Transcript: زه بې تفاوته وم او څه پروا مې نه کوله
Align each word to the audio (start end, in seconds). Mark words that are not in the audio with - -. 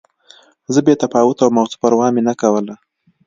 زه 0.73 0.79
بې 0.85 0.93
تفاوته 1.03 1.41
وم 1.45 1.55
او 1.61 1.67
څه 1.71 1.77
پروا 1.81 2.07
مې 2.13 2.21
نه 2.29 2.33
کوله 2.41 2.75